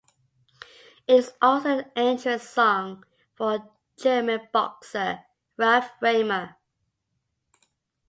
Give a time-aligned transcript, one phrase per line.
[1.07, 3.03] It is also the entrance song
[3.35, 5.25] for German boxer
[5.57, 6.55] Ralf Riemer.